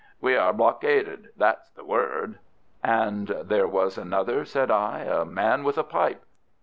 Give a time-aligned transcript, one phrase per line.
[0.19, 2.39] We are blockaded—that's the word."
[2.83, 6.25] "And there was another," said I, "a man with a pipe."